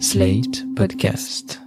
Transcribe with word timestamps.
Slate 0.00 0.64
Podcast. 0.74 1.60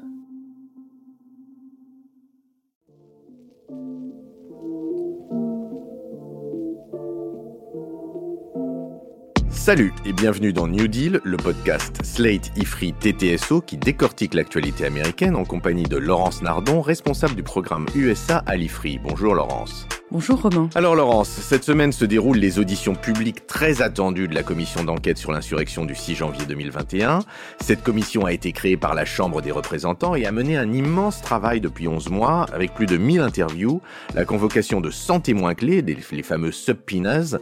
Salut 9.50 9.93
et 10.05 10.11
bienvenue 10.11 10.52
dans 10.52 10.68
New 10.68 10.88
Deal, 10.88 11.21
le 11.23 11.38
podcast 11.38 12.04
Slate 12.04 12.52
Ifri 12.57 12.93
TTSO 12.93 13.61
qui 13.61 13.77
décortique 13.77 14.34
l'actualité 14.34 14.86
américaine 14.86 15.36
en 15.36 15.46
compagnie 15.46 15.84
de 15.84 15.98
Laurence 15.98 16.41
Nardon, 16.41 16.82
responsable 16.82 17.36
du 17.36 17.44
programme 17.44 17.86
USA 17.96 18.44
à 18.46 18.57
l'Ifri. 18.57 19.00
Bonjour 19.02 19.36
Laurence. 19.36 19.88
Bonjour 20.09 20.41
Romain. 20.41 20.69
Alors 20.73 20.95
Laurence, 20.95 21.27
cette 21.27 21.65
semaine 21.65 21.91
se 21.91 22.05
déroulent 22.05 22.37
les 22.37 22.59
auditions 22.59 22.95
publiques 22.95 23.45
très 23.45 23.81
attendues 23.81 24.29
de 24.29 24.35
la 24.35 24.41
commission 24.41 24.85
d'enquête 24.85 25.17
sur 25.17 25.33
l'insurrection 25.33 25.83
du 25.83 25.95
6 25.95 26.15
janvier 26.15 26.45
2021. 26.45 27.19
Cette 27.59 27.83
commission 27.83 28.23
a 28.23 28.31
été 28.31 28.53
créée 28.53 28.77
par 28.77 28.95
la 28.95 29.03
Chambre 29.03 29.41
des 29.41 29.51
représentants 29.51 30.15
et 30.15 30.25
a 30.25 30.31
mené 30.31 30.55
un 30.55 30.71
immense 30.71 31.21
travail 31.21 31.59
depuis 31.59 31.89
11 31.89 32.09
mois 32.09 32.45
avec 32.53 32.73
plus 32.73 32.85
de 32.85 32.95
1000 32.95 33.20
interviews, 33.20 33.81
la 34.15 34.23
convocation 34.23 34.79
de 34.79 34.91
100 34.91 35.20
témoins 35.20 35.55
clés, 35.55 35.81
les 35.81 36.23
fameux 36.23 36.53
subpoenas, 36.53 37.35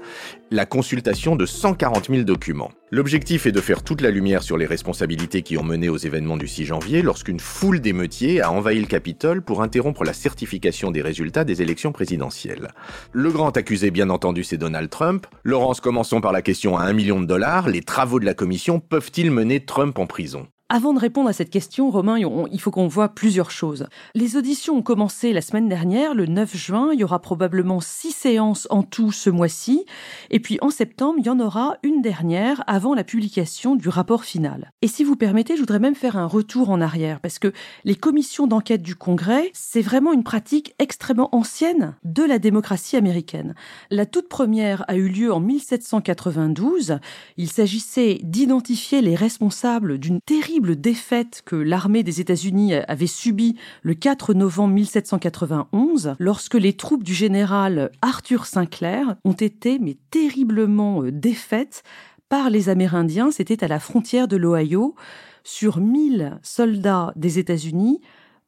la 0.49 0.65
consultation 0.65 1.35
de 1.35 1.45
140 1.45 2.07
000 2.09 2.23
documents. 2.23 2.71
L'objectif 2.95 3.45
est 3.45 3.51
de 3.51 3.59
faire 3.59 3.83
toute 3.83 3.99
la 3.99 4.09
lumière 4.09 4.41
sur 4.41 4.55
les 4.55 4.65
responsabilités 4.65 5.41
qui 5.41 5.57
ont 5.57 5.63
mené 5.63 5.89
aux 5.89 5.97
événements 5.97 6.37
du 6.37 6.47
6 6.47 6.63
janvier 6.63 7.01
lorsqu'une 7.01 7.41
foule 7.41 7.81
d'émeutiers 7.81 8.39
a 8.39 8.49
envahi 8.49 8.79
le 8.79 8.85
Capitole 8.85 9.41
pour 9.41 9.61
interrompre 9.61 10.05
la 10.05 10.13
certification 10.13 10.91
des 10.91 11.01
résultats 11.01 11.43
des 11.43 11.61
élections 11.61 11.91
présidentielles. 11.91 12.69
Le 13.11 13.31
grand 13.31 13.57
accusé, 13.57 13.91
bien 13.91 14.09
entendu, 14.09 14.45
c'est 14.45 14.55
Donald 14.55 14.89
Trump. 14.89 15.27
Laurence, 15.43 15.81
commençons 15.81 16.21
par 16.21 16.31
la 16.31 16.41
question 16.41 16.77
à 16.77 16.85
1 16.85 16.93
million 16.93 17.19
de 17.19 17.25
dollars. 17.25 17.67
Les 17.67 17.81
travaux 17.81 18.21
de 18.21 18.25
la 18.25 18.33
commission 18.33 18.79
peuvent-ils 18.79 19.29
mener 19.29 19.65
Trump 19.65 19.99
en 19.99 20.05
prison? 20.05 20.47
Avant 20.75 20.91
de 20.91 20.99
répondre 20.99 21.29
à 21.29 21.31
cette 21.31 21.51
question, 21.51 21.89
Romain, 21.89 22.17
il 22.19 22.59
faut 22.59 22.69
qu'on 22.69 22.89
voit 22.89 23.07
plusieurs 23.07 23.49
choses. 23.49 23.87
Les 24.13 24.35
auditions 24.35 24.75
ont 24.75 24.81
commencé 24.81 25.31
la 25.31 25.39
semaine 25.39 25.69
dernière, 25.69 26.13
le 26.13 26.25
9 26.25 26.53
juin. 26.53 26.89
Il 26.91 26.99
y 26.99 27.05
aura 27.05 27.21
probablement 27.21 27.79
six 27.79 28.11
séances 28.11 28.67
en 28.69 28.83
tout 28.83 29.13
ce 29.13 29.29
mois-ci. 29.29 29.85
Et 30.31 30.41
puis 30.41 30.57
en 30.59 30.69
septembre, 30.69 31.15
il 31.19 31.27
y 31.27 31.29
en 31.29 31.39
aura 31.39 31.77
une 31.81 32.01
dernière 32.01 32.61
avant 32.67 32.93
la 32.93 33.05
publication 33.05 33.77
du 33.77 33.87
rapport 33.87 34.25
final. 34.25 34.73
Et 34.81 34.89
si 34.89 35.05
vous 35.05 35.15
permettez, 35.15 35.55
je 35.55 35.61
voudrais 35.61 35.79
même 35.79 35.95
faire 35.95 36.17
un 36.17 36.25
retour 36.25 36.69
en 36.69 36.81
arrière 36.81 37.21
parce 37.21 37.39
que 37.39 37.53
les 37.85 37.95
commissions 37.95 38.45
d'enquête 38.45 38.81
du 38.81 38.97
Congrès, 38.97 39.51
c'est 39.53 39.81
vraiment 39.81 40.11
une 40.11 40.25
pratique 40.25 40.75
extrêmement 40.77 41.33
ancienne 41.33 41.95
de 42.03 42.23
la 42.23 42.37
démocratie 42.37 42.97
américaine. 42.97 43.55
La 43.91 44.05
toute 44.05 44.27
première 44.27 44.83
a 44.89 44.97
eu 44.97 45.07
lieu 45.07 45.31
en 45.31 45.39
1792. 45.39 46.99
Il 47.37 47.49
s'agissait 47.49 48.19
d'identifier 48.23 49.01
les 49.01 49.15
responsables 49.15 49.99
d'une 49.99 50.19
terrible 50.19 50.64
défaite 50.73 51.43
que 51.45 51.55
l'armée 51.55 52.01
des 52.01 52.21
États-Unis 52.21 52.73
avait 52.73 53.05
subie 53.05 53.55
le 53.83 53.93
4 53.93 54.33
novembre 54.33 54.73
1791 54.73 56.15
lorsque 56.17 56.55
les 56.55 56.73
troupes 56.73 57.03
du 57.03 57.13
général 57.13 57.91
Arthur 58.01 58.45
Sinclair 58.45 59.17
ont 59.23 59.33
été 59.33 59.77
mais 59.77 59.97
terriblement 60.09 61.03
euh, 61.03 61.11
défaites 61.11 61.83
par 62.29 62.49
les 62.49 62.69
Amérindiens. 62.69 63.31
C'était 63.31 63.63
à 63.63 63.67
la 63.67 63.79
frontière 63.79 64.27
de 64.27 64.37
l'Ohio. 64.37 64.95
Sur 65.43 65.79
1000 65.79 66.39
soldats 66.41 67.13
des 67.15 67.37
États-Unis, 67.37 68.01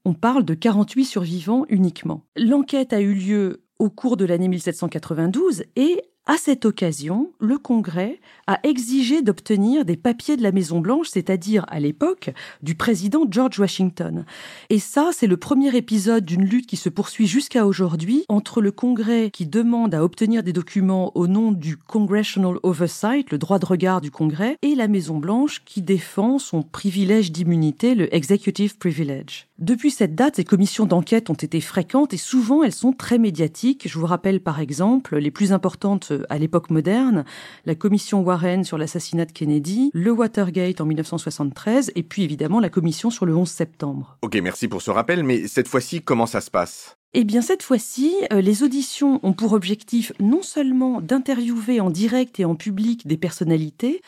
on 0.04 0.14
parle 0.14 0.46
de 0.46 0.56
48 0.56 1.06
survivants 1.06 1.66
uniquement. 1.70 2.24
L'enquête 2.36 2.94
a 2.94 3.02
eu 3.02 3.14
lieu 3.14 3.62
au 3.78 3.90
cours 3.90 4.18
de 4.18 4.26
l'année 4.26 4.48
1792 4.48 5.64
et 5.76 6.02
à 6.28 6.36
cette 6.38 6.66
occasion, 6.66 7.32
le 7.40 7.58
Congrès 7.58 8.20
a 8.48 8.60
exigé 8.64 9.22
d'obtenir 9.22 9.86
des 9.86 9.96
papiers 9.96 10.36
de 10.36 10.44
la 10.44 10.52
Maison-Blanche, 10.52 11.08
c'est-à-dire 11.08 11.66
à, 11.70 11.80
l'époque 11.80 12.32
du 12.62 12.76
président 12.76 13.26
George 13.30 13.60
Washington. 13.60 14.26
Et 14.70 14.80
ça, 14.80 15.12
c'est 15.14 15.28
le 15.28 15.38
premier 15.38 15.76
épisode 15.76 16.26
d'une 16.26 16.44
lutte 16.44 16.68
qui 16.68 16.76
se 16.76 16.90
poursuit 16.90 17.28
jusqu'à 17.28 17.66
aujourd'hui 17.66 18.26
entre 18.28 18.60
le 18.60 18.72
Congrès 18.72 19.32
qui 19.32 19.46
demande 19.46 19.96
à 19.96 20.04
obtenir 20.04 20.44
des 20.44 20.52
documents 20.52 21.16
au 21.16 21.28
nom 21.28 21.54
du 21.54 21.78
Congressional 21.78 22.58
Oversight, 22.62 23.32
le 23.32 23.38
droit 23.38 23.58
de 23.58 23.66
regard 23.66 24.02
du 24.02 24.12
Congrès, 24.12 24.58
et 24.62 24.76
la 24.76 24.90
Maison-Blanche 24.90 25.62
qui 25.64 25.82
défend 25.82 26.40
son 26.40 26.62
privilège 26.62 27.32
d'immunité, 27.32 27.96
le 27.96 28.14
Executive 28.14 28.78
Privilege. 28.78 29.48
Depuis 29.60 29.92
cette 29.92 30.14
date, 30.14 30.36
ces 30.36 30.44
commissions 30.44 30.86
d'enquête 30.86 31.30
ont 31.30 31.34
été 31.34 31.62
fréquentes 31.62 32.14
et 32.14 32.18
souvent 32.18 32.64
elles 32.64 32.74
sont 32.74 32.94
très 32.94 33.18
médiatiques. 33.18 33.88
Je 33.88 33.98
vous 33.98 34.06
rappelle 34.06 34.40
par 34.40 34.60
exemple 34.60 35.18
les 35.18 35.32
plus 35.32 35.52
importantes 35.52 36.12
à 36.30 36.38
l'époque 36.38 36.70
moderne, 36.70 37.26
la 37.66 37.76
commission 37.76 38.22
Warren 38.22 38.64
sur 38.64 38.78
l'assassinat 38.78 39.26
de 39.26 39.32
Kennedy, 39.32 39.92
le 39.94 40.12
Watergate 40.12 40.82
en 40.82 40.86
1973 40.86 41.92
et 41.96 42.04
puis 42.04 42.24
évidemment 42.24 42.60
la 42.60 42.70
commission 42.70 43.10
sur 43.10 43.26
le 43.26 43.36
11 43.36 43.50
septembre. 43.50 44.18
Ok, 44.22 44.36
merci 44.42 44.68
pour 44.68 44.82
ce 44.82 44.92
rappel, 44.92 45.24
mais 45.24 45.48
cette 45.48 45.68
fois-ci, 45.68 46.02
comment 46.02 46.26
ça 46.26 46.42
se 46.42 46.52
passe? 46.52 46.98
Eh 47.14 47.24
bien, 47.24 47.42
cette 47.42 47.64
fois-ci, 47.64 48.14
euh, 48.34 48.42
les 48.42 48.64
auditions 48.64 49.22
ont 49.24 49.32
pour 49.32 49.54
objectif 49.54 50.12
non 50.20 50.42
seulement 50.42 51.00
d'interviewer 51.00 51.80
en 51.80 51.90
direct 51.90 52.40
et 52.40 52.46
en 52.46 52.56
public 52.56 53.08
des 53.08 53.16
personnalités, 53.16 54.02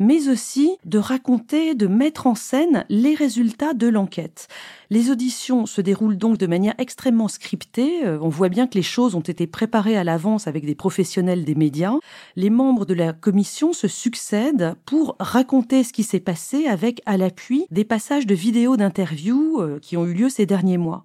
mais 0.00 0.28
aussi 0.28 0.70
de 0.86 0.98
raconter, 0.98 1.74
de 1.74 1.86
mettre 1.86 2.26
en 2.26 2.34
scène 2.34 2.86
les 2.88 3.14
résultats 3.14 3.74
de 3.74 3.86
l'enquête. 3.86 4.48
Les 4.88 5.10
auditions 5.10 5.66
se 5.66 5.82
déroulent 5.82 6.16
donc 6.16 6.38
de 6.38 6.46
manière 6.46 6.74
extrêmement 6.78 7.28
scriptée. 7.28 8.06
Euh, 8.06 8.18
on 8.22 8.30
voit 8.30 8.48
bien 8.48 8.66
que 8.66 8.74
les 8.74 8.82
choses 8.82 9.14
ont 9.14 9.20
été 9.20 9.46
préparées 9.46 9.98
à 9.98 10.02
l'avance 10.02 10.46
avec 10.46 10.64
des 10.64 10.74
professionnels 10.74 11.44
des 11.44 11.54
médias. 11.54 11.92
Les 12.36 12.50
membres 12.50 12.86
de 12.86 12.94
la 12.94 13.12
commission 13.12 13.74
se 13.74 13.86
succèdent 13.86 14.74
pour 14.86 15.16
raconter 15.20 15.84
ce 15.84 15.92
qui 15.92 16.04
s'est 16.04 16.20
passé 16.20 16.66
avec 16.66 17.02
à 17.04 17.18
l'appui 17.18 17.66
des 17.70 17.84
passages 17.84 18.26
de 18.26 18.34
vidéos 18.34 18.78
d'interviews 18.78 19.60
euh, 19.60 19.78
qui 19.80 19.98
ont 19.98 20.06
eu 20.06 20.14
lieu 20.14 20.30
ces 20.30 20.46
derniers 20.46 20.78
mois. 20.78 21.04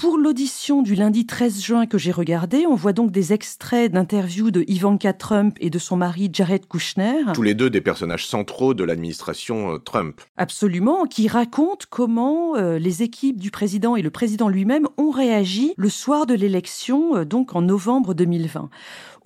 Pour 0.00 0.16
l'audition 0.16 0.80
du 0.80 0.94
lundi 0.94 1.26
13 1.26 1.60
juin 1.60 1.84
que 1.84 1.98
j'ai 1.98 2.10
regardé, 2.10 2.64
on 2.66 2.74
voit 2.74 2.94
donc 2.94 3.10
des 3.10 3.34
extraits 3.34 3.92
d'interviews 3.92 4.50
de 4.50 4.64
Ivanka 4.66 5.12
Trump 5.12 5.58
et 5.60 5.68
de 5.68 5.78
son 5.78 5.98
mari 5.98 6.30
Jared 6.32 6.66
Kushner. 6.66 7.24
Tous 7.34 7.42
les 7.42 7.52
deux 7.52 7.68
des 7.68 7.82
personnages 7.82 8.26
centraux 8.26 8.72
de 8.72 8.82
l'administration 8.82 9.74
euh, 9.74 9.76
Trump. 9.76 10.22
Absolument, 10.38 11.04
qui 11.04 11.28
racontent 11.28 11.84
comment 11.90 12.56
euh, 12.56 12.78
les 12.78 13.02
équipes 13.02 13.38
du 13.38 13.50
président 13.50 13.94
et 13.94 14.00
le 14.00 14.08
président 14.08 14.48
lui-même 14.48 14.88
ont 14.96 15.10
réagi 15.10 15.74
le 15.76 15.90
soir 15.90 16.24
de 16.24 16.32
l'élection, 16.32 17.16
euh, 17.16 17.24
donc 17.26 17.54
en 17.54 17.60
novembre 17.60 18.14
2020. 18.14 18.70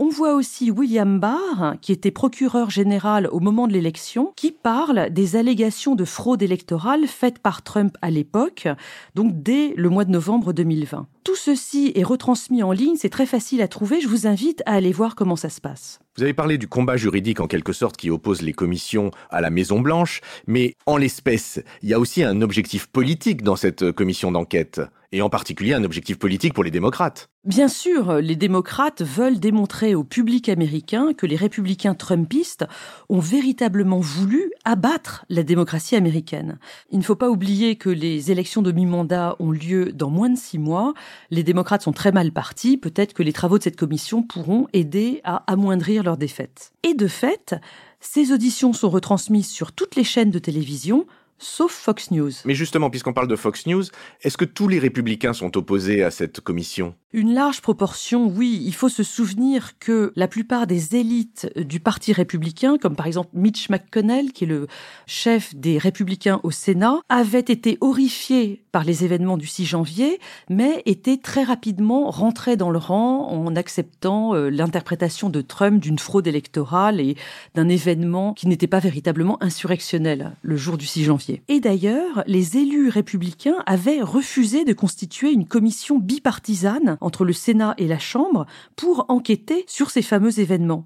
On 0.00 0.08
voit 0.08 0.34
aussi 0.34 0.72
William 0.72 1.20
Barr, 1.20 1.76
qui 1.80 1.92
était 1.92 2.10
procureur 2.10 2.68
général 2.68 3.28
au 3.30 3.38
moment 3.38 3.68
de 3.68 3.72
l'élection, 3.72 4.32
qui 4.34 4.50
parle 4.50 5.10
des 5.10 5.36
allégations 5.36 5.94
de 5.94 6.04
fraude 6.04 6.42
électorale 6.42 7.06
faites 7.06 7.38
par 7.38 7.62
Trump 7.62 7.96
à 8.02 8.10
l'époque, 8.10 8.66
donc 9.14 9.42
dès 9.42 9.72
le 9.76 9.88
mois 9.90 10.04
de 10.04 10.10
novembre 10.10 10.52
2020. 10.52 11.06
Tout 11.22 11.36
ceci 11.36 11.92
est 11.94 12.02
retransmis 12.02 12.62
en 12.62 12.72
ligne, 12.72 12.96
c'est 12.96 13.08
très 13.08 13.24
facile 13.24 13.62
à 13.62 13.68
trouver, 13.68 14.00
je 14.00 14.08
vous 14.08 14.26
invite 14.26 14.62
à 14.66 14.72
aller 14.72 14.92
voir 14.92 15.14
comment 15.14 15.36
ça 15.36 15.48
se 15.48 15.60
passe. 15.60 16.00
Vous 16.16 16.22
avez 16.22 16.34
parlé 16.34 16.58
du 16.58 16.68
combat 16.68 16.96
juridique 16.96 17.40
en 17.40 17.46
quelque 17.46 17.72
sorte 17.72 17.96
qui 17.96 18.10
oppose 18.10 18.42
les 18.42 18.52
commissions 18.52 19.10
à 19.30 19.40
la 19.40 19.50
Maison 19.50 19.80
Blanche, 19.80 20.20
mais 20.46 20.74
en 20.86 20.96
l'espèce, 20.96 21.62
il 21.82 21.88
y 21.88 21.94
a 21.94 22.00
aussi 22.00 22.22
un 22.22 22.42
objectif 22.42 22.86
politique 22.88 23.42
dans 23.42 23.56
cette 23.56 23.92
commission 23.92 24.32
d'enquête, 24.32 24.80
et 25.14 25.22
en 25.22 25.30
particulier 25.30 25.74
un 25.74 25.84
objectif 25.84 26.18
politique 26.18 26.54
pour 26.54 26.64
les 26.64 26.72
démocrates. 26.72 27.30
Bien 27.44 27.68
sûr, 27.68 28.14
les 28.14 28.34
démocrates 28.34 29.02
veulent 29.02 29.38
démontrer 29.38 29.94
au 29.94 30.02
public 30.02 30.48
américain 30.48 31.12
que 31.16 31.24
les 31.24 31.36
républicains 31.36 31.94
trumpistes 31.94 32.64
ont 33.08 33.20
véritablement 33.20 34.00
voulu 34.00 34.50
abattre 34.64 35.24
la 35.28 35.44
démocratie 35.44 35.94
américaine. 35.94 36.58
Il 36.90 36.98
ne 36.98 37.04
faut 37.04 37.14
pas 37.14 37.30
oublier 37.30 37.76
que 37.76 37.90
les 37.90 38.32
élections 38.32 38.60
de 38.60 38.72
mi-mandat 38.72 39.36
ont 39.38 39.52
lieu 39.52 39.92
dans 39.92 40.10
moins 40.10 40.30
de 40.30 40.38
six 40.38 40.58
mois. 40.58 40.94
Les 41.30 41.44
démocrates 41.44 41.82
sont 41.82 41.92
très 41.92 42.10
mal 42.10 42.32
partis. 42.32 42.76
Peut-être 42.76 43.14
que 43.14 43.22
les 43.22 43.32
travaux 43.32 43.58
de 43.58 43.62
cette 43.62 43.76
commission 43.76 44.24
pourront 44.24 44.66
aider 44.72 45.20
à 45.22 45.44
amoindrir 45.46 46.02
leur 46.02 46.16
défaite. 46.16 46.72
Et 46.82 46.94
de 46.94 47.06
fait, 47.06 47.54
ces 48.00 48.32
auditions 48.32 48.72
sont 48.72 48.90
retransmises 48.90 49.48
sur 49.48 49.70
toutes 49.70 49.94
les 49.94 50.04
chaînes 50.04 50.32
de 50.32 50.40
télévision, 50.40 51.06
sauf 51.38 51.72
Fox 51.72 52.10
News. 52.10 52.32
Mais 52.44 52.54
justement, 52.54 52.90
puisqu'on 52.90 53.12
parle 53.12 53.28
de 53.28 53.36
Fox 53.36 53.66
News, 53.66 53.84
est-ce 54.22 54.36
que 54.36 54.44
tous 54.44 54.68
les 54.68 54.78
républicains 54.78 55.32
sont 55.32 55.56
opposés 55.56 56.02
à 56.02 56.10
cette 56.10 56.40
commission? 56.40 56.94
Une 57.12 57.32
large 57.32 57.60
proportion, 57.60 58.26
oui. 58.26 58.60
Il 58.66 58.74
faut 58.74 58.88
se 58.88 59.04
souvenir 59.04 59.78
que 59.78 60.12
la 60.16 60.26
plupart 60.26 60.66
des 60.66 60.96
élites 60.96 61.48
du 61.56 61.78
Parti 61.78 62.12
républicain, 62.12 62.76
comme 62.76 62.96
par 62.96 63.06
exemple 63.06 63.30
Mitch 63.34 63.68
McConnell, 63.70 64.32
qui 64.32 64.44
est 64.44 64.48
le 64.48 64.66
chef 65.06 65.54
des 65.54 65.78
républicains 65.78 66.40
au 66.42 66.50
Sénat, 66.50 66.98
avaient 67.08 67.38
été 67.38 67.78
horrifiés 67.80 68.64
par 68.72 68.82
les 68.82 69.04
événements 69.04 69.36
du 69.36 69.46
6 69.46 69.64
janvier, 69.64 70.18
mais 70.50 70.82
étaient 70.86 71.16
très 71.16 71.44
rapidement 71.44 72.10
rentrés 72.10 72.56
dans 72.56 72.70
le 72.70 72.78
rang 72.78 73.28
en 73.28 73.54
acceptant 73.54 74.34
euh, 74.34 74.50
l'interprétation 74.50 75.30
de 75.30 75.40
Trump 75.40 75.80
d'une 75.80 76.00
fraude 76.00 76.26
électorale 76.26 77.00
et 77.00 77.16
d'un 77.54 77.68
événement 77.68 78.34
qui 78.34 78.48
n'était 78.48 78.66
pas 78.66 78.80
véritablement 78.80 79.40
insurrectionnel 79.40 80.32
le 80.42 80.56
jour 80.56 80.76
du 80.76 80.86
6 80.86 81.04
janvier. 81.04 81.23
Et 81.48 81.60
d'ailleurs, 81.60 82.22
les 82.26 82.56
élus 82.56 82.88
républicains 82.88 83.62
avaient 83.66 84.02
refusé 84.02 84.64
de 84.64 84.72
constituer 84.72 85.32
une 85.32 85.46
commission 85.46 85.98
bipartisane 85.98 86.98
entre 87.00 87.24
le 87.24 87.32
Sénat 87.32 87.74
et 87.78 87.86
la 87.86 87.98
Chambre 87.98 88.46
pour 88.76 89.06
enquêter 89.08 89.64
sur 89.66 89.90
ces 89.90 90.02
fameux 90.02 90.40
événements. 90.40 90.84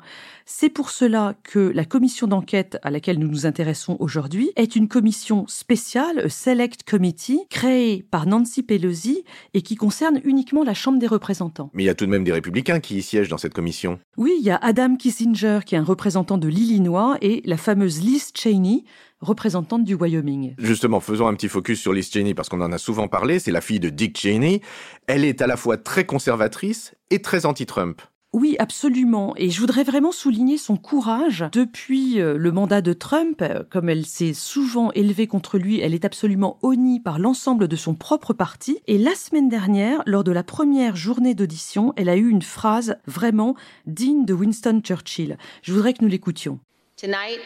C'est 0.50 0.71
pour 0.71 0.89
cela 0.89 1.35
que 1.45 1.59
la 1.59 1.85
commission 1.85 2.27
d'enquête 2.27 2.79
à 2.83 2.91
laquelle 2.91 3.19
nous 3.19 3.29
nous 3.29 3.45
intéressons 3.45 3.99
aujourd'hui 4.00 4.50
est 4.56 4.77
une 4.77 4.89
commission 4.89 5.47
spéciale, 5.47 6.31
Select 6.31 6.89
Committee, 6.89 7.41
créée 7.50 8.03
par 8.11 8.27
Nancy 8.27 8.62
Pelosi 8.62 9.25
et 9.53 9.61
qui 9.61 9.77
concerne 9.77 10.23
uniquement 10.25 10.65
la 10.65 10.73
Chambre 10.73 10.99
des 10.99 11.06
représentants. 11.06 11.71
Mais 11.75 11.83
il 11.83 11.87
y 11.87 11.91
a 11.91 11.95
tout 11.95 12.06
de 12.06 12.11
même 12.11 12.25
des 12.25 12.33
républicains 12.33 12.81
qui 12.81 12.97
y 12.97 13.03
siègent 13.03 13.29
dans 13.29 13.37
cette 13.37 13.53
commission. 13.53 14.00
Oui, 14.17 14.37
il 14.41 14.45
y 14.45 14.50
a 14.50 14.56
Adam 14.56 14.97
Kissinger 14.97 15.61
qui 15.67 15.75
est 15.75 15.79
un 15.79 15.85
représentant 15.85 16.39
de 16.39 16.49
l'Illinois 16.49 17.19
et 17.21 17.43
la 17.45 17.59
fameuse 17.59 18.00
Liz 18.00 18.33
Cheney, 18.35 18.85
représentante 19.21 19.85
du 19.85 19.97
Wyoming. 19.97 20.55
Justement, 20.56 21.00
faisons 21.00 21.29
un 21.29 21.35
petit 21.35 21.49
focus 21.49 21.79
sur 21.79 21.93
Liz 21.93 22.11
Cheney 22.11 22.33
parce 22.33 22.49
qu'on 22.49 22.62
en 22.62 22.73
a 22.73 22.79
souvent 22.79 23.06
parlé, 23.06 23.39
c'est 23.39 23.53
la 23.53 23.61
fille 23.61 23.81
de 23.81 23.91
Dick 23.91 24.19
Cheney. 24.19 24.62
Elle 25.09 25.27
est 25.27 25.43
à 25.43 25.47
la 25.47 25.59
fois 25.59 25.77
très 25.77 26.06
conservatrice 26.06 26.95
et 27.11 27.21
très 27.21 27.45
anti-Trump. 27.45 28.00
Oui, 28.34 28.56
absolument. 28.58 29.32
Et 29.38 29.48
je 29.48 29.58
voudrais 29.58 29.84
vraiment 29.84 30.12
souligner 30.12 30.58
son 30.58 30.76
courage. 30.76 31.46
Depuis 31.52 32.20
euh, 32.20 32.36
le 32.36 32.52
mandat 32.52 32.82
de 32.82 32.92
Trump, 32.92 33.40
euh, 33.40 33.62
comme 33.70 33.88
elle 33.88 34.04
s'est 34.04 34.34
souvent 34.34 34.92
élevée 34.92 35.26
contre 35.26 35.56
lui, 35.56 35.80
elle 35.80 35.94
est 35.94 36.04
absolument 36.04 36.58
honnie 36.60 37.00
par 37.00 37.19
l'ensemble 37.19 37.69
de 37.69 37.76
son 37.76 37.94
propre 37.94 38.34
parti. 38.34 38.80
Et 38.86 38.98
la 38.98 39.14
semaine 39.14 39.48
dernière, 39.48 40.02
lors 40.04 40.25
de 40.25 40.32
la 40.32 40.42
première 40.42 40.94
journée 40.94 41.34
d'audition, 41.34 41.94
elle 41.96 42.10
a 42.10 42.16
eu 42.16 42.28
une 42.28 42.42
phrase 42.42 42.98
vraiment 43.06 43.56
digne 43.86 44.26
de 44.26 44.34
Winston 44.34 44.82
Churchill. 44.84 45.38
Je 45.62 45.72
voudrais 45.72 45.94
que 45.94 46.04
nous 46.04 46.10
l'écoutions. 46.10 46.58
Tonight, 46.96 47.40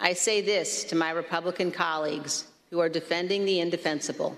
I 0.00 0.14
say 0.14 0.40
this 0.40 0.86
to 0.86 0.94
my 0.94 1.10
Republican 1.12 1.72
colleagues 1.72 2.44
who 2.70 2.78
are 2.80 2.90
defending 2.90 3.44
the 3.44 3.60
indefensible. 3.60 4.34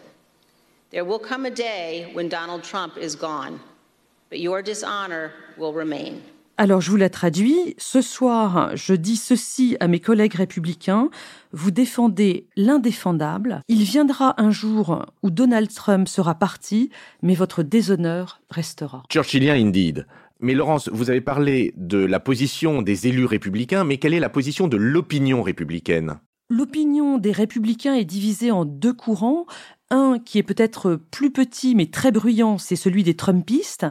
There 0.92 1.04
will 1.04 1.20
come 1.20 1.44
a 1.44 1.50
day 1.50 2.10
when 2.14 2.30
Donald 2.30 2.62
Trump 2.62 2.94
is 2.96 3.14
gone. 3.14 3.60
Alors 6.56 6.80
je 6.80 6.90
vous 6.90 6.96
la 6.96 7.10
traduis. 7.10 7.74
Ce 7.78 8.00
soir, 8.00 8.76
je 8.76 8.94
dis 8.94 9.16
ceci 9.16 9.76
à 9.80 9.88
mes 9.88 9.98
collègues 9.98 10.34
républicains. 10.34 11.10
Vous 11.52 11.72
défendez 11.72 12.46
l'indéfendable. 12.54 13.62
Il 13.66 13.82
viendra 13.82 14.40
un 14.40 14.52
jour 14.52 15.04
où 15.24 15.30
Donald 15.30 15.72
Trump 15.74 16.06
sera 16.06 16.36
parti, 16.36 16.90
mais 17.22 17.34
votre 17.34 17.64
déshonneur 17.64 18.40
restera. 18.50 19.02
Churchillien 19.10 19.54
indeed. 19.54 20.06
Mais 20.38 20.54
Laurence, 20.54 20.88
vous 20.92 21.10
avez 21.10 21.20
parlé 21.20 21.74
de 21.76 21.98
la 21.98 22.20
position 22.20 22.82
des 22.82 23.08
élus 23.08 23.26
républicains, 23.26 23.82
mais 23.82 23.96
quelle 23.96 24.14
est 24.14 24.20
la 24.20 24.28
position 24.28 24.68
de 24.68 24.76
l'opinion 24.76 25.42
républicaine? 25.42 26.20
L'opinion 26.52 27.18
des 27.18 27.32
républicains 27.32 27.94
est 27.94 28.04
divisée 28.04 28.50
en 28.50 28.64
deux 28.64 28.92
courants. 28.92 29.46
Un 29.92 30.20
qui 30.24 30.38
est 30.38 30.44
peut-être 30.44 31.00
plus 31.10 31.32
petit 31.32 31.74
mais 31.74 31.86
très 31.86 32.12
bruyant, 32.12 32.58
c'est 32.58 32.76
celui 32.76 33.02
des 33.02 33.14
Trumpistes. 33.14 33.86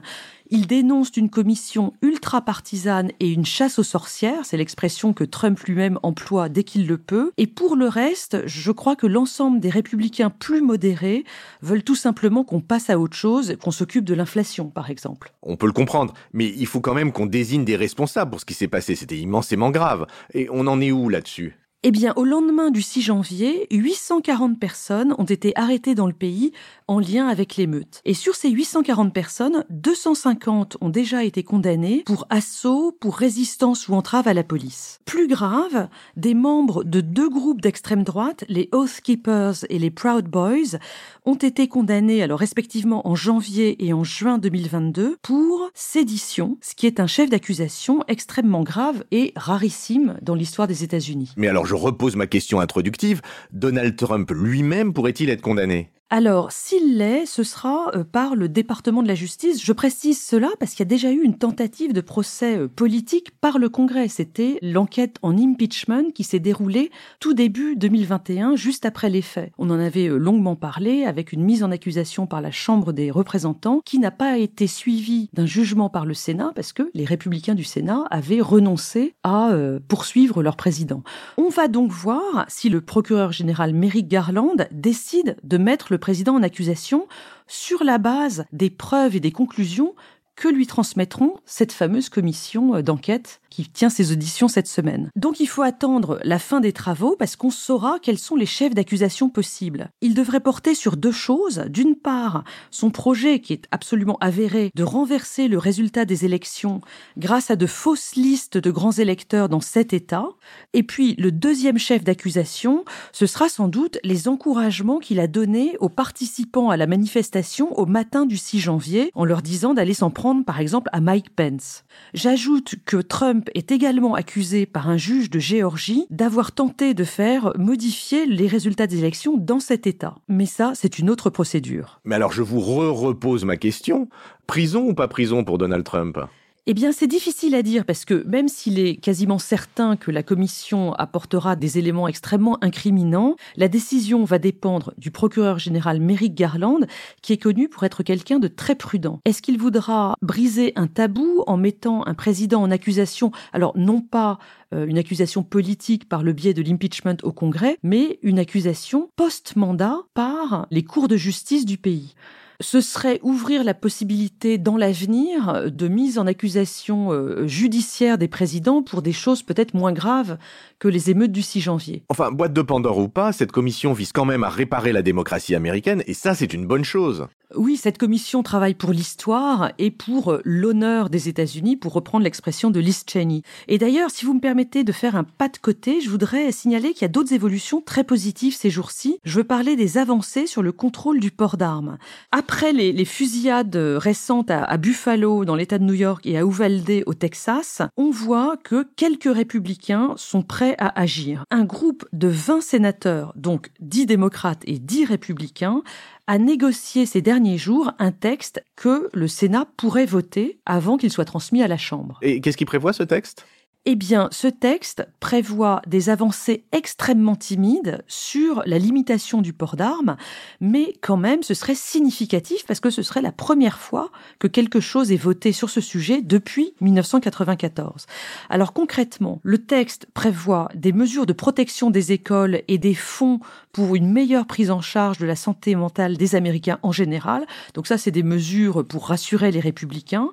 Ils 0.49 0.65
dénoncent 0.65 1.17
une 1.17 1.29
commission 1.29 1.93
ultra-partisane 2.01 3.11
et 3.19 3.29
une 3.31 3.45
chasse 3.45 3.79
aux 3.79 3.83
sorcières, 3.83 4.45
c'est 4.45 4.55
l'expression 4.55 5.13
que 5.13 5.25
Trump 5.25 5.59
lui-même 5.59 5.99
emploie 6.01 6.47
dès 6.47 6.63
qu'il 6.63 6.87
le 6.87 6.97
peut. 6.97 7.31
Et 7.37 7.47
pour 7.47 7.75
le 7.75 7.87
reste, 7.87 8.47
je 8.47 8.71
crois 8.71 8.95
que 8.95 9.07
l'ensemble 9.07 9.59
des 9.59 9.69
républicains 9.69 10.29
plus 10.29 10.61
modérés 10.61 11.25
veulent 11.61 11.83
tout 11.83 11.95
simplement 11.95 12.45
qu'on 12.45 12.61
passe 12.61 12.89
à 12.89 12.97
autre 12.97 13.17
chose, 13.17 13.57
qu'on 13.61 13.71
s'occupe 13.71 14.05
de 14.05 14.13
l'inflation, 14.13 14.69
par 14.69 14.89
exemple. 14.89 15.33
On 15.43 15.57
peut 15.57 15.67
le 15.67 15.73
comprendre, 15.73 16.13
mais 16.33 16.47
il 16.47 16.65
faut 16.65 16.81
quand 16.81 16.95
même 16.95 17.11
qu'on 17.11 17.25
désigne 17.25 17.65
des 17.65 17.75
responsables 17.75 18.31
pour 18.31 18.39
ce 18.39 18.45
qui 18.45 18.53
s'est 18.53 18.67
passé. 18.67 18.95
C'était 18.95 19.17
immensément 19.17 19.69
grave. 19.69 20.07
Et 20.33 20.47
on 20.51 20.65
en 20.65 20.79
est 20.79 20.91
où 20.91 21.09
là-dessus? 21.09 21.57
Eh 21.83 21.91
bien, 21.91 22.11
au 22.17 22.25
lendemain 22.25 22.71
du 22.71 22.81
6 22.81 23.03
janvier, 23.03 23.65
840 23.71 24.59
personnes 24.59 25.15
ont 25.17 25.23
été 25.23 25.53
arrêtées 25.55 25.95
dans 25.95 26.07
le 26.07 26.13
pays 26.13 26.51
en 26.89 26.99
lien 26.99 27.29
avec 27.29 27.55
l'émeute. 27.55 28.01
Et 28.03 28.13
sur 28.13 28.35
ces 28.35 28.49
840 28.49 29.13
personnes, 29.13 29.63
250 29.69 30.75
ont 30.81 30.89
déjà 30.89 31.23
été 31.23 31.41
condamnées 31.41 32.03
pour 32.05 32.27
assaut, 32.29 32.91
pour 32.99 33.15
résistance 33.15 33.87
ou 33.87 33.93
entrave 33.93 34.27
à 34.27 34.33
la 34.33 34.43
police. 34.43 34.99
Plus 35.05 35.29
grave, 35.29 35.87
des 36.17 36.33
membres 36.33 36.83
de 36.83 36.99
deux 36.99 37.29
groupes 37.29 37.61
d'extrême 37.61 38.03
droite, 38.03 38.43
les 38.49 38.67
Oath 38.73 38.99
Keepers 39.01 39.65
et 39.69 39.79
les 39.79 39.91
Proud 39.91 40.25
Boys, 40.25 40.79
ont 41.23 41.35
été 41.35 41.69
condamnés 41.69 42.21
alors 42.21 42.39
respectivement 42.39 43.07
en 43.07 43.15
janvier 43.15 43.85
et 43.85 43.93
en 43.93 44.03
juin 44.03 44.37
2022 44.37 45.15
pour 45.21 45.69
sédition, 45.73 46.57
ce 46.59 46.75
qui 46.75 46.87
est 46.87 46.99
un 46.99 47.07
chef 47.07 47.29
d'accusation 47.29 48.03
extrêmement 48.09 48.63
grave 48.63 49.05
et 49.11 49.31
rarissime 49.37 50.17
dans 50.21 50.35
l'histoire 50.35 50.67
des 50.67 50.83
États-Unis. 50.83 51.31
Mais 51.37 51.47
je 51.69 51.75
repose 51.75 52.15
ma 52.15 52.25
question 52.25 52.59
introductive. 52.59 53.21
Donald 53.51 53.95
Trump 53.95 54.31
lui-même 54.31 54.91
pourrait-il 54.91 55.29
être 55.29 55.41
condamné? 55.41 55.91
Alors, 56.11 56.51
s'il 56.51 56.97
l'est, 56.97 57.27
ce 57.27 57.43
sera 57.43 57.91
euh, 57.93 58.03
par 58.03 58.35
le 58.35 58.49
département 58.49 59.03
de 59.03 59.07
la 59.07 59.13
justice. 59.13 59.63
Je 59.63 59.73
précise 59.73 60.19
cela 60.19 60.49
parce 60.59 60.71
qu'il 60.71 60.79
y 60.79 60.87
a 60.87 60.89
déjà 60.89 61.11
eu 61.11 61.21
une 61.21 61.37
tentative 61.37 61.93
de 61.93 62.01
procès 62.01 62.57
euh, 62.57 62.67
politique 62.67 63.29
par 63.39 63.59
le 63.59 63.69
Congrès. 63.69 64.07
C'était 64.07 64.57
l'enquête 64.63 65.17
en 65.21 65.37
impeachment 65.37 66.11
qui 66.11 66.23
s'est 66.23 66.39
déroulée 66.39 66.89
tout 67.19 67.35
début 67.35 67.75
2021, 67.75 68.55
juste 68.55 68.87
après 68.87 69.11
les 69.11 69.21
faits. 69.21 69.51
On 69.59 69.69
en 69.69 69.79
avait 69.79 70.09
euh, 70.09 70.17
longuement 70.17 70.55
parlé 70.55 71.03
avec 71.03 71.31
une 71.31 71.43
mise 71.43 71.63
en 71.63 71.69
accusation 71.69 72.25
par 72.25 72.41
la 72.41 72.49
Chambre 72.49 72.91
des 72.91 73.11
représentants 73.11 73.81
qui 73.85 73.99
n'a 73.99 74.09
pas 74.09 74.39
été 74.39 74.65
suivie 74.65 75.29
d'un 75.33 75.45
jugement 75.45 75.91
par 75.91 76.07
le 76.07 76.15
Sénat 76.15 76.53
parce 76.55 76.73
que 76.73 76.89
les 76.95 77.05
républicains 77.05 77.53
du 77.53 77.63
Sénat 77.63 78.05
avaient 78.09 78.41
renoncé 78.41 79.13
à 79.23 79.51
poursuivre 79.87 80.41
leur 80.41 80.55
président. 80.55 81.03
On 81.37 81.49
va 81.49 81.67
donc 81.67 81.91
voir 81.91 82.45
si 82.47 82.69
le 82.69 82.81
procureur 82.81 83.31
général 83.31 83.73
Merrick 83.73 84.07
Garland 84.07 84.55
décide 84.71 85.37
de 85.43 85.57
mettre 85.57 85.87
le 85.91 85.98
président 85.99 86.35
en 86.35 86.43
accusation 86.43 87.07
sur 87.47 87.83
la 87.83 87.97
base 87.97 88.45
des 88.51 88.69
preuves 88.69 89.15
et 89.15 89.19
des 89.19 89.31
conclusions 89.31 89.95
que 90.39 90.47
lui 90.47 90.67
transmettront 90.67 91.35
cette 91.45 91.73
fameuse 91.73 92.07
commission 92.07 92.75
euh, 92.75 92.81
d'enquête 92.81 93.41
qui 93.49 93.67
tient 93.67 93.89
ses 93.89 94.13
auditions 94.13 94.47
cette 94.47 94.67
semaine. 94.67 95.09
Donc 95.17 95.41
il 95.41 95.47
faut 95.47 95.63
attendre 95.63 96.19
la 96.23 96.39
fin 96.39 96.61
des 96.61 96.71
travaux 96.71 97.17
parce 97.19 97.35
qu'on 97.35 97.49
saura 97.49 97.97
quels 98.01 98.17
sont 98.17 98.37
les 98.37 98.45
chefs 98.45 98.73
d'accusation 98.73 99.29
possibles. 99.29 99.89
Il 100.01 100.13
devrait 100.13 100.39
porter 100.39 100.75
sur 100.75 100.95
deux 100.95 101.11
choses. 101.11 101.65
D'une 101.67 101.95
part, 101.95 102.45
son 102.71 102.89
projet 102.89 103.41
qui 103.41 103.51
est 103.51 103.65
absolument 103.71 104.17
avéré 104.21 104.71
de 104.75 104.83
renverser 104.83 105.49
le 105.49 105.57
résultat 105.57 106.05
des 106.05 106.23
élections 106.23 106.79
grâce 107.17 107.51
à 107.51 107.57
de 107.57 107.65
fausses 107.65 108.15
listes 108.15 108.57
de 108.57 108.71
grands 108.71 108.93
électeurs 108.93 109.49
dans 109.49 109.59
sept 109.59 109.91
États. 109.91 110.29
Et 110.71 110.83
puis 110.83 111.15
le 111.17 111.33
deuxième 111.33 111.79
chef 111.79 112.05
d'accusation, 112.05 112.85
ce 113.11 113.25
sera 113.25 113.49
sans 113.49 113.67
doute 113.67 113.97
les 114.05 114.29
encouragements 114.29 114.99
qu'il 114.99 115.19
a 115.19 115.27
donnés 115.27 115.75
aux 115.81 115.89
participants 115.89 116.69
à 116.69 116.77
la 116.77 116.87
manifestation 116.87 117.77
au 117.77 117.85
matin 117.85 118.25
du 118.25 118.37
6 118.37 118.59
janvier 118.59 119.11
en 119.15 119.25
leur 119.25 119.41
disant 119.41 119.73
d'aller 119.73 119.93
s'en 119.93 120.11
prendre 120.11 120.28
par 120.45 120.59
exemple 120.59 120.89
à 120.93 121.01
Mike 121.01 121.35
Pence. 121.35 121.83
J'ajoute 122.13 122.75
que 122.85 122.97
Trump 122.97 123.49
est 123.55 123.71
également 123.71 124.15
accusé 124.15 124.65
par 124.65 124.89
un 124.89 124.97
juge 124.97 125.29
de 125.29 125.39
Géorgie 125.39 126.05
d'avoir 126.09 126.51
tenté 126.51 126.93
de 126.93 127.03
faire 127.03 127.53
modifier 127.57 128.25
les 128.25 128.47
résultats 128.47 128.87
des 128.87 128.99
élections 128.99 129.37
dans 129.37 129.59
cet 129.59 129.87
État. 129.87 130.15
Mais 130.27 130.45
ça, 130.45 130.71
c'est 130.75 130.99
une 130.99 131.09
autre 131.09 131.29
procédure. 131.29 131.99
Mais 132.05 132.15
alors 132.15 132.31
je 132.31 132.43
vous 132.43 132.59
re-repose 132.59 133.45
ma 133.45 133.57
question. 133.57 134.09
Prison 134.47 134.87
ou 134.87 134.93
pas 134.93 135.07
prison 135.07 135.43
pour 135.43 135.57
Donald 135.57 135.83
Trump? 135.83 136.19
Eh 136.67 136.73
bien, 136.73 136.91
c'est 136.91 137.07
difficile 137.07 137.55
à 137.55 137.63
dire 137.63 137.85
parce 137.85 138.05
que 138.05 138.23
même 138.27 138.47
s'il 138.47 138.79
est 138.79 138.95
quasiment 138.95 139.39
certain 139.39 139.95
que 139.95 140.11
la 140.11 140.23
commission 140.23 140.93
apportera 140.93 141.55
des 141.55 141.77
éléments 141.77 142.07
extrêmement 142.07 142.57
incriminants, 142.63 143.35
la 143.55 143.67
décision 143.67 144.23
va 144.23 144.39
dépendre 144.39 144.93
du 144.97 145.11
procureur 145.11 145.57
général 145.59 145.99
Merrick 145.99 146.35
Garland, 146.35 146.81
qui 147.21 147.33
est 147.33 147.37
connu 147.37 147.69
pour 147.69 147.83
être 147.83 148.03
quelqu'un 148.03 148.39
de 148.39 148.47
très 148.47 148.75
prudent. 148.75 149.19
Est-ce 149.25 149.41
qu'il 149.41 149.57
voudra 149.57 150.15
briser 150.21 150.73
un 150.75 150.87
tabou 150.87 151.43
en 151.47 151.57
mettant 151.57 152.05
un 152.05 152.13
président 152.13 152.61
en 152.61 152.71
accusation? 152.71 153.31
Alors, 153.53 153.73
non 153.75 154.01
pas 154.01 154.37
euh, 154.73 154.85
une 154.85 154.97
accusation 154.97 155.43
politique 155.43 156.07
par 156.07 156.23
le 156.23 156.33
biais 156.33 156.53
de 156.53 156.61
l'impeachment 156.61 157.17
au 157.23 157.31
Congrès, 157.31 157.77
mais 157.83 158.19
une 158.21 158.39
accusation 158.39 159.09
post-mandat 159.15 159.97
par 160.13 160.67
les 160.71 160.83
cours 160.83 161.07
de 161.07 161.17
justice 161.17 161.65
du 161.65 161.77
pays 161.77 162.13
ce 162.61 162.81
serait 162.81 163.19
ouvrir 163.23 163.63
la 163.63 163.73
possibilité 163.73 164.57
dans 164.57 164.75
l'avenir 164.75 165.71
de 165.71 165.87
mise 165.87 166.19
en 166.19 166.27
accusation 166.27 167.13
euh, 167.13 167.47
judiciaire 167.47 168.17
des 168.17 168.27
présidents 168.27 168.83
pour 168.83 169.01
des 169.01 169.13
choses 169.13 169.43
peut-être 169.43 169.73
moins 169.73 169.93
graves 169.93 170.37
que 170.77 170.87
les 170.87 171.09
émeutes 171.09 171.31
du 171.31 171.41
6 171.41 171.61
janvier. 171.61 172.03
Enfin, 172.09 172.31
boîte 172.31 172.53
de 172.53 172.61
Pandore 172.61 172.97
ou 172.97 173.07
pas, 173.07 173.31
cette 173.31 173.51
commission 173.51 173.93
vise 173.93 174.11
quand 174.11 174.25
même 174.25 174.43
à 174.43 174.49
réparer 174.49 174.91
la 174.91 175.01
démocratie 175.01 175.55
américaine 175.55 176.03
et 176.05 176.13
ça 176.13 176.35
c'est 176.35 176.53
une 176.53 176.65
bonne 176.65 176.83
chose. 176.83 177.27
Oui, 177.55 177.77
cette 177.77 177.97
commission 177.97 178.43
travaille 178.43 178.75
pour 178.75 178.91
l'histoire 178.91 179.71
et 179.79 179.89
pour 179.89 180.37
l'honneur 180.45 181.09
des 181.09 181.29
États-Unis, 181.29 181.77
pour 181.77 181.93
reprendre 181.93 182.23
l'expression 182.23 182.69
de 182.69 182.79
Liz 182.79 183.03
Cheney. 183.11 183.41
Et 183.67 183.79
d'ailleurs, 183.79 184.11
si 184.11 184.23
vous 184.23 184.35
me 184.35 184.39
permettez 184.39 184.83
de 184.83 184.91
faire 184.91 185.15
un 185.15 185.23
pas 185.23 185.49
de 185.49 185.57
côté, 185.57 185.99
je 185.99 186.11
voudrais 186.11 186.51
signaler 186.51 186.93
qu'il 186.93 187.01
y 187.01 187.05
a 187.05 187.09
d'autres 187.09 187.33
évolutions 187.33 187.81
très 187.81 188.03
positives 188.03 188.55
ces 188.55 188.69
jours-ci. 188.69 189.19
Je 189.23 189.37
veux 189.37 189.43
parler 189.43 189.75
des 189.75 189.97
avancées 189.97 190.45
sur 190.45 190.61
le 190.61 190.71
contrôle 190.71 191.19
du 191.19 191.31
port 191.31 191.57
d'armes. 191.57 191.97
Après 192.31 192.71
les, 192.71 193.03
fusillades 193.03 193.75
récentes 193.75 194.51
à, 194.51 194.63
à 194.63 194.77
Buffalo, 194.77 195.43
dans 195.43 195.55
l'État 195.55 195.79
de 195.79 195.85
New 195.85 195.95
York, 195.95 196.27
et 196.27 196.37
à 196.37 196.43
Uvalde, 196.43 197.01
au 197.07 197.15
Texas, 197.15 197.81
on 197.97 198.11
voit 198.11 198.57
que 198.57 198.87
quelques 198.95 199.33
républicains 199.33 200.13
sont 200.17 200.43
prêts 200.43 200.75
à 200.77 200.99
agir. 201.01 201.45
Un 201.49 201.63
groupe 201.63 202.05
de 202.13 202.27
20 202.27 202.61
sénateurs, 202.61 203.33
donc 203.35 203.71
10 203.79 204.05
démocrates 204.05 204.61
et 204.67 204.77
10 204.77 205.05
républicains, 205.05 205.81
a 206.29 206.37
négocié 206.37 207.07
ces 207.07 207.23
derniers 207.23 207.57
jours 207.57 207.91
un 207.97 208.11
texte 208.11 208.63
que 208.75 209.09
le 209.13 209.27
Sénat 209.27 209.65
pourrait 209.77 210.05
voter 210.05 210.59
avant 210.67 210.97
qu'il 210.97 211.09
soit 211.09 211.25
transmis 211.25 211.63
à 211.63 211.67
la 211.67 211.77
Chambre. 211.77 212.19
Et 212.21 212.39
qu'est-ce 212.39 212.55
qui 212.55 212.65
prévoit 212.65 212.93
ce 212.93 213.01
texte? 213.01 213.47
Eh 213.91 213.95
bien, 213.95 214.29
ce 214.31 214.47
texte 214.47 215.07
prévoit 215.19 215.81
des 215.87 216.11
avancées 216.11 216.63
extrêmement 216.71 217.35
timides 217.35 218.03
sur 218.05 218.61
la 218.67 218.77
limitation 218.77 219.41
du 219.41 219.51
port 219.51 219.75
d'armes, 219.75 220.15
mais 220.61 220.93
quand 221.01 221.17
même, 221.17 221.41
ce 221.41 221.55
serait 221.55 221.73
significatif 221.73 222.67
parce 222.67 222.79
que 222.79 222.91
ce 222.91 223.01
serait 223.01 223.23
la 223.23 223.31
première 223.31 223.79
fois 223.79 224.11
que 224.37 224.45
quelque 224.45 224.79
chose 224.79 225.11
est 225.11 225.17
voté 225.17 225.53
sur 225.53 225.71
ce 225.71 225.81
sujet 225.81 226.21
depuis 226.21 226.75
1994. 226.81 228.05
Alors 228.51 228.73
concrètement, 228.73 229.39
le 229.41 229.57
texte 229.57 230.05
prévoit 230.13 230.69
des 230.75 230.93
mesures 230.93 231.25
de 231.25 231.33
protection 231.33 231.89
des 231.89 232.11
écoles 232.11 232.61
et 232.67 232.77
des 232.77 232.93
fonds 232.93 233.39
pour 233.71 233.95
une 233.95 234.13
meilleure 234.13 234.45
prise 234.45 234.69
en 234.69 234.81
charge 234.81 235.17
de 235.17 235.25
la 235.25 235.35
santé 235.35 235.73
mentale 235.73 236.15
des 236.15 236.35
Américains 236.35 236.77
en 236.83 236.91
général. 236.91 237.47
Donc 237.73 237.87
ça, 237.87 237.97
c'est 237.97 238.11
des 238.11 238.21
mesures 238.21 238.85
pour 238.85 239.07
rassurer 239.07 239.49
les 239.49 239.59
républicains. 239.59 240.29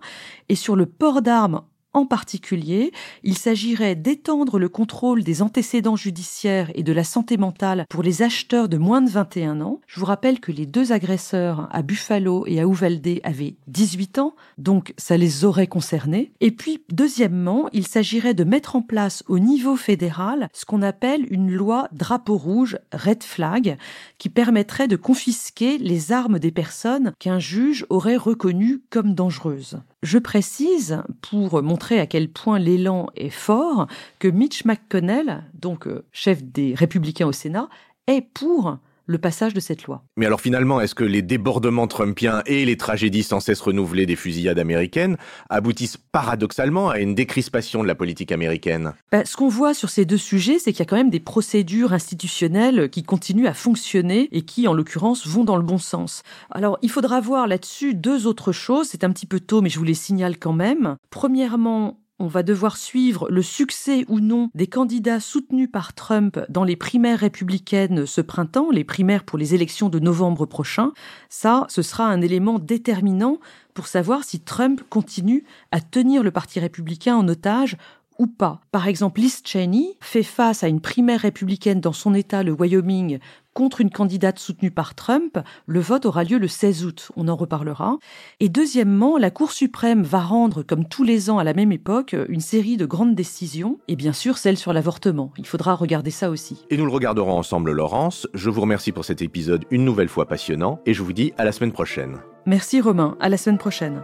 Et 0.50 0.56
sur 0.56 0.76
le 0.76 0.84
port 0.84 1.22
d'armes 1.22 1.62
en 1.96 2.04
particulier, 2.04 2.92
il 3.22 3.38
s'agirait 3.38 3.94
d'étendre 3.94 4.58
le 4.58 4.68
contrôle 4.68 5.24
des 5.24 5.40
antécédents 5.40 5.96
judiciaires 5.96 6.70
et 6.74 6.82
de 6.82 6.92
la 6.92 7.04
santé 7.04 7.38
mentale 7.38 7.86
pour 7.88 8.02
les 8.02 8.20
acheteurs 8.20 8.68
de 8.68 8.76
moins 8.76 9.00
de 9.00 9.08
21 9.08 9.62
ans. 9.62 9.80
Je 9.86 9.98
vous 9.98 10.04
rappelle 10.04 10.38
que 10.38 10.52
les 10.52 10.66
deux 10.66 10.92
agresseurs 10.92 11.68
à 11.72 11.80
Buffalo 11.80 12.44
et 12.46 12.60
à 12.60 12.64
Uvalde 12.64 13.20
avaient 13.24 13.56
18 13.68 14.18
ans, 14.18 14.36
donc 14.58 14.92
ça 14.98 15.16
les 15.16 15.46
aurait 15.46 15.68
concernés. 15.68 16.32
Et 16.40 16.50
puis, 16.50 16.84
deuxièmement, 16.92 17.70
il 17.72 17.86
s'agirait 17.86 18.34
de 18.34 18.44
mettre 18.44 18.76
en 18.76 18.82
place 18.82 19.24
au 19.26 19.38
niveau 19.38 19.76
fédéral 19.76 20.50
ce 20.52 20.66
qu'on 20.66 20.82
appelle 20.82 21.26
une 21.30 21.50
loi 21.50 21.88
drapeau 21.92 22.36
rouge, 22.36 22.78
red 22.92 23.22
flag, 23.22 23.78
qui 24.18 24.28
permettrait 24.28 24.88
de 24.88 24.96
confisquer 24.96 25.78
les 25.78 26.12
armes 26.12 26.38
des 26.38 26.52
personnes 26.52 27.14
qu'un 27.18 27.38
juge 27.38 27.86
aurait 27.88 28.16
reconnues 28.16 28.82
comme 28.90 29.14
dangereuses. 29.14 29.78
Je 30.02 30.18
précise, 30.18 31.02
pour 31.22 31.62
montrer 31.62 31.98
à 31.98 32.06
quel 32.06 32.30
point 32.30 32.58
l'élan 32.58 33.08
est 33.16 33.30
fort, 33.30 33.86
que 34.18 34.28
Mitch 34.28 34.64
McConnell, 34.64 35.44
donc 35.54 35.86
euh, 35.86 36.04
chef 36.12 36.42
des 36.44 36.74
républicains 36.74 37.26
au 37.26 37.32
Sénat, 37.32 37.68
est 38.06 38.20
pour 38.20 38.78
le 39.06 39.18
passage 39.18 39.54
de 39.54 39.60
cette 39.60 39.84
loi. 39.84 40.04
Mais 40.16 40.26
alors 40.26 40.40
finalement, 40.40 40.80
est-ce 40.80 40.94
que 40.94 41.04
les 41.04 41.22
débordements 41.22 41.86
trumpiens 41.86 42.42
et 42.46 42.64
les 42.64 42.76
tragédies 42.76 43.22
sans 43.22 43.40
cesse 43.40 43.60
renouvelées 43.60 44.06
des 44.06 44.16
fusillades 44.16 44.58
américaines 44.58 45.16
aboutissent 45.48 45.96
paradoxalement 45.96 46.90
à 46.90 46.98
une 46.98 47.14
décrispation 47.14 47.82
de 47.82 47.88
la 47.88 47.94
politique 47.94 48.32
américaine? 48.32 48.92
Bah, 49.12 49.24
Ce 49.24 49.36
qu'on 49.36 49.48
voit 49.48 49.74
sur 49.74 49.90
ces 49.90 50.04
deux 50.04 50.16
sujets, 50.16 50.58
c'est 50.58 50.72
qu'il 50.72 50.80
y 50.80 50.82
a 50.82 50.86
quand 50.86 50.96
même 50.96 51.10
des 51.10 51.20
procédures 51.20 51.92
institutionnelles 51.92 52.90
qui 52.90 53.02
continuent 53.02 53.46
à 53.46 53.54
fonctionner 53.54 54.28
et 54.32 54.42
qui, 54.42 54.68
en 54.68 54.74
l'occurrence, 54.74 55.26
vont 55.26 55.44
dans 55.44 55.56
le 55.56 55.62
bon 55.62 55.78
sens. 55.78 56.22
Alors, 56.50 56.78
il 56.82 56.90
faudra 56.90 57.20
voir 57.20 57.46
là-dessus 57.46 57.94
deux 57.94 58.26
autres 58.26 58.52
choses. 58.52 58.88
C'est 58.88 59.04
un 59.04 59.10
petit 59.10 59.26
peu 59.26 59.40
tôt, 59.40 59.62
mais 59.62 59.70
je 59.70 59.78
vous 59.78 59.84
les 59.84 59.94
signale 59.94 60.38
quand 60.38 60.52
même. 60.52 60.96
Premièrement, 61.10 62.00
on 62.18 62.26
va 62.26 62.42
devoir 62.42 62.76
suivre 62.76 63.28
le 63.30 63.42
succès 63.42 64.04
ou 64.08 64.20
non 64.20 64.50
des 64.54 64.66
candidats 64.66 65.20
soutenus 65.20 65.68
par 65.70 65.94
Trump 65.94 66.38
dans 66.48 66.64
les 66.64 66.76
primaires 66.76 67.20
républicaines 67.20 68.06
ce 68.06 68.20
printemps, 68.20 68.70
les 68.70 68.84
primaires 68.84 69.24
pour 69.24 69.38
les 69.38 69.54
élections 69.54 69.88
de 69.88 69.98
novembre 69.98 70.46
prochain. 70.46 70.92
Ça, 71.28 71.66
ce 71.68 71.82
sera 71.82 72.06
un 72.06 72.22
élément 72.22 72.58
déterminant 72.58 73.38
pour 73.74 73.86
savoir 73.86 74.24
si 74.24 74.40
Trump 74.40 74.82
continue 74.88 75.44
à 75.70 75.80
tenir 75.80 76.22
le 76.22 76.30
Parti 76.30 76.58
républicain 76.60 77.16
en 77.16 77.28
otage 77.28 77.76
ou 78.18 78.26
pas. 78.26 78.60
Par 78.72 78.88
exemple, 78.88 79.20
Liz 79.20 79.42
Cheney 79.44 79.96
fait 80.00 80.22
face 80.22 80.62
à 80.62 80.68
une 80.68 80.80
primaire 80.80 81.20
républicaine 81.20 81.80
dans 81.80 81.92
son 81.92 82.14
État, 82.14 82.42
le 82.42 82.52
Wyoming, 82.52 83.18
contre 83.56 83.80
une 83.80 83.90
candidate 83.90 84.38
soutenue 84.38 84.70
par 84.70 84.94
Trump. 84.94 85.38
Le 85.66 85.80
vote 85.80 86.04
aura 86.04 86.24
lieu 86.24 86.38
le 86.38 86.46
16 86.46 86.84
août, 86.84 87.10
on 87.16 87.28
en 87.28 87.36
reparlera. 87.36 87.98
Et 88.38 88.48
deuxièmement, 88.48 89.16
la 89.16 89.30
Cour 89.30 89.52
suprême 89.52 90.02
va 90.02 90.20
rendre, 90.20 90.62
comme 90.62 90.86
tous 90.86 91.04
les 91.04 91.30
ans 91.30 91.38
à 91.38 91.44
la 91.44 91.54
même 91.54 91.72
époque, 91.72 92.14
une 92.28 92.40
série 92.40 92.76
de 92.76 92.86
grandes 92.86 93.14
décisions, 93.14 93.78
et 93.88 93.96
bien 93.96 94.12
sûr 94.12 94.36
celle 94.36 94.58
sur 94.58 94.72
l'avortement. 94.72 95.32
Il 95.38 95.46
faudra 95.46 95.74
regarder 95.74 96.10
ça 96.10 96.30
aussi. 96.30 96.66
Et 96.70 96.76
nous 96.76 96.84
le 96.84 96.92
regarderons 96.92 97.38
ensemble, 97.38 97.72
Laurence. 97.72 98.28
Je 98.34 98.50
vous 98.50 98.60
remercie 98.60 98.92
pour 98.92 99.04
cet 99.04 99.22
épisode 99.22 99.64
une 99.70 99.84
nouvelle 99.84 100.08
fois 100.08 100.26
passionnant, 100.26 100.80
et 100.84 100.92
je 100.92 101.02
vous 101.02 101.14
dis 101.14 101.32
à 101.38 101.44
la 101.44 101.52
semaine 101.52 101.72
prochaine. 101.72 102.18
Merci 102.44 102.80
Romain, 102.80 103.16
à 103.20 103.28
la 103.28 103.38
semaine 103.38 103.58
prochaine. 103.58 104.02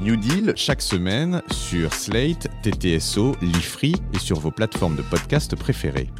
New 0.00 0.16
Deal 0.16 0.52
chaque 0.56 0.82
semaine 0.82 1.42
sur 1.50 1.92
Slate, 1.92 2.48
TTSO, 2.62 3.34
Lifree 3.40 3.94
et 4.12 4.18
sur 4.18 4.38
vos 4.38 4.50
plateformes 4.50 4.96
de 4.96 5.02
podcast 5.02 5.56
préférées. 5.56 6.10